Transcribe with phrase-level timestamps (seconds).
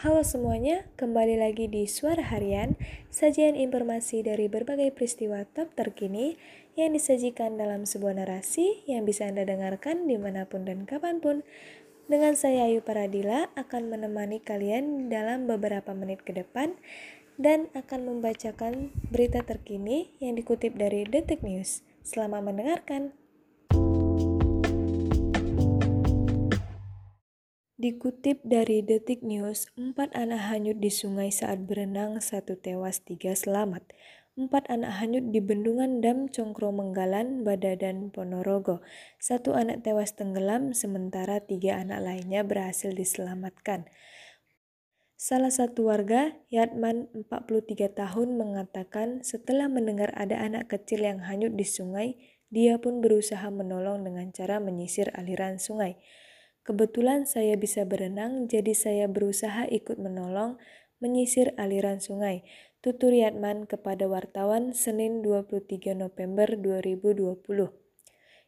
[0.00, 2.72] Halo semuanya, kembali lagi di Suara Harian,
[3.12, 6.40] sajian informasi dari berbagai peristiwa top terkini
[6.72, 11.44] yang disajikan dalam sebuah narasi yang bisa Anda dengarkan di mana pun dan kapan pun.
[12.08, 16.80] Dengan saya Ayu Paradila akan menemani kalian dalam beberapa menit ke depan
[17.36, 21.84] dan akan membacakan berita terkini yang dikutip dari Detik News.
[22.00, 23.19] Selamat mendengarkan.
[27.80, 33.80] Dikutip dari Detik News, empat anak hanyut di sungai saat berenang, satu tewas, tiga selamat.
[34.36, 38.84] Empat anak hanyut di bendungan Dam Congkro Menggalan, Badadan, Ponorogo.
[39.16, 43.88] Satu anak tewas tenggelam, sementara tiga anak lainnya berhasil diselamatkan.
[45.16, 51.64] Salah satu warga, Yatman, 43 tahun, mengatakan setelah mendengar ada anak kecil yang hanyut di
[51.64, 52.20] sungai,
[52.52, 55.96] dia pun berusaha menolong dengan cara menyisir aliran sungai.
[56.60, 60.60] Kebetulan saya bisa berenang, jadi saya berusaha ikut menolong
[61.00, 62.44] menyisir aliran sungai.
[62.84, 67.80] Tutur Yatman kepada wartawan Senin 23 November 2020.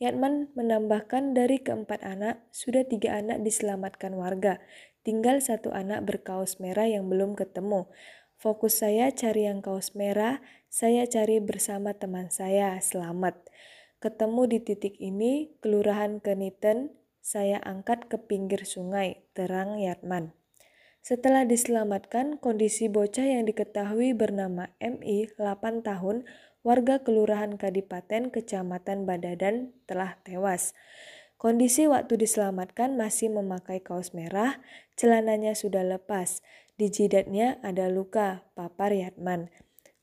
[0.00, 4.60] Yatman menambahkan dari keempat anak, sudah tiga anak diselamatkan warga.
[5.04, 7.88] Tinggal satu anak berkaos merah yang belum ketemu.
[8.40, 13.38] Fokus saya cari yang kaos merah, saya cari bersama teman saya, selamat.
[14.00, 16.92] Ketemu di titik ini, Kelurahan Keniten,
[17.24, 20.36] saya angkat ke pinggir sungai, terang Yatman.
[21.00, 26.28] Setelah diselamatkan, kondisi bocah yang diketahui bernama MI, 8 tahun,
[26.60, 30.76] warga Kelurahan Kadipaten, Kecamatan Badadan, telah tewas.
[31.40, 34.60] Kondisi waktu diselamatkan masih memakai kaos merah,
[35.00, 36.44] celananya sudah lepas.
[36.76, 39.48] Di jidatnya ada luka, papar Yatman.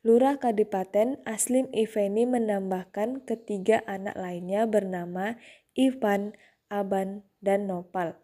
[0.00, 5.36] Lurah Kadipaten Aslim Iveni menambahkan ketiga anak lainnya bernama
[5.76, 6.32] Ivan,
[6.70, 8.16] Aban, dan Nopal.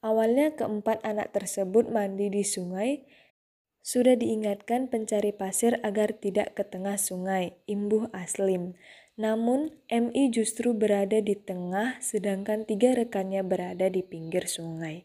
[0.00, 3.04] Awalnya keempat anak tersebut mandi di sungai.
[3.80, 8.76] Sudah diingatkan pencari pasir agar tidak ke tengah sungai, imbuh Aslim.
[9.20, 15.04] Namun, MI justru berada di tengah sedangkan tiga rekannya berada di pinggir sungai.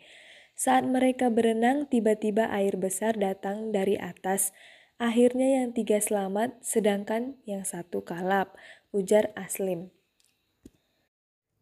[0.55, 4.55] Saat mereka berenang, tiba-tiba air besar datang dari atas.
[4.95, 8.55] Akhirnya yang tiga selamat, sedangkan yang satu kalap,
[8.95, 9.91] ujar Aslim.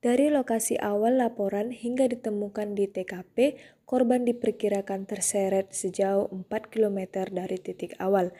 [0.04, 3.56] Dari lokasi awal laporan hingga ditemukan di TKP,
[3.88, 8.36] korban diperkirakan terseret sejauh 4 km dari titik awal.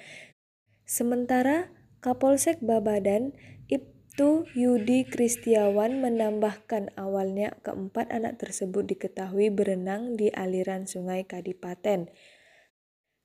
[0.84, 1.72] Sementara
[2.04, 3.32] Kapolsek Babadan,
[3.72, 12.12] Ibtu Yudi Kristiawan menambahkan awalnya keempat anak tersebut diketahui berenang di aliran sungai Kadipaten.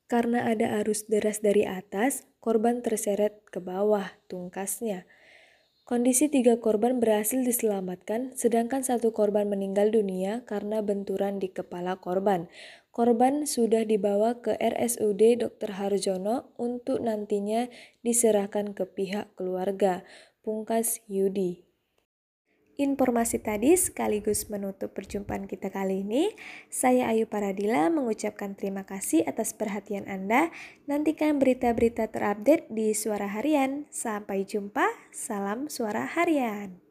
[0.06, 5.10] Karena ada arus deras dari atas, korban terseret ke bawah, tungkasnya.
[5.88, 12.52] Kondisi tiga korban berhasil diselamatkan, sedangkan satu korban meninggal dunia karena benturan di kepala korban.
[12.92, 15.80] Korban sudah dibawa ke RSUD Dr.
[15.80, 17.72] Harjono untuk nantinya
[18.04, 20.04] diserahkan ke pihak keluarga.
[20.44, 21.67] Pungkas Yudi.
[22.78, 26.30] Informasi tadi sekaligus menutup perjumpaan kita kali ini.
[26.70, 30.54] Saya Ayu Paradila mengucapkan terima kasih atas perhatian Anda.
[30.86, 33.90] Nantikan berita-berita terupdate di Suara Harian.
[33.90, 36.87] Sampai jumpa, salam Suara Harian.